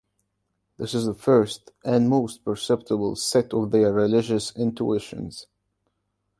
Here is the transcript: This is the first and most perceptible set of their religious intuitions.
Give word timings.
This 0.77 0.95
is 0.95 1.05
the 1.05 1.13
first 1.13 1.73
and 1.85 2.09
most 2.09 2.43
perceptible 2.43 3.15
set 3.15 3.53
of 3.53 3.69
their 3.69 3.93
religious 3.93 4.51
intuitions. 4.55 5.45